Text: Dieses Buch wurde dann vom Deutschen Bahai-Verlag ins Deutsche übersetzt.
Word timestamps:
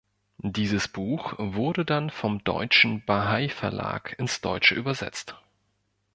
Dieses 0.41 0.87
Buch 0.87 1.35
wurde 1.37 1.85
dann 1.85 2.09
vom 2.09 2.43
Deutschen 2.43 3.05
Bahai-Verlag 3.05 4.15
ins 4.17 4.41
Deutsche 4.41 4.73
übersetzt. 4.73 5.35